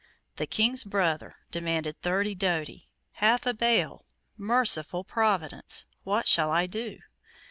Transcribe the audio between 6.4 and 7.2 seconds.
I do?